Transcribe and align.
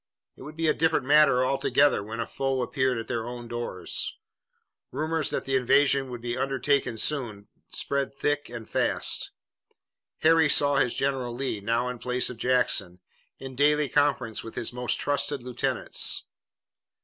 It 0.35 0.41
would 0.41 0.57
be 0.57 0.67
a 0.67 0.73
different 0.73 1.05
matter 1.05 1.45
altogether 1.45 2.03
when 2.03 2.19
a 2.19 2.25
foe 2.25 2.63
appeared 2.63 2.97
at 2.97 3.07
their 3.07 3.27
own 3.27 3.47
doors. 3.47 4.17
Rumors 4.91 5.29
that 5.29 5.45
the 5.45 5.55
invasion 5.55 6.09
would 6.09 6.21
be 6.21 6.35
undertaken 6.35 6.97
soon 6.97 7.49
spread 7.69 8.11
thick 8.11 8.49
and 8.49 8.67
fast. 8.67 9.29
Harry 10.21 10.49
saw 10.49 10.77
his 10.77 10.97
general, 10.97 11.35
Lee 11.35 11.59
now 11.61 11.87
in 11.87 11.99
place 11.99 12.31
of 12.31 12.37
Jackson, 12.37 12.99
in 13.37 13.55
daily 13.55 13.87
conference 13.89 14.43
with 14.43 14.55
his 14.55 14.73
most 14.73 14.97
trusted 14.99 15.43
lieutenants. 15.43 16.23